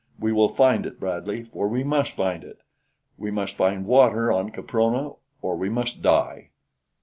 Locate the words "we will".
0.19-0.49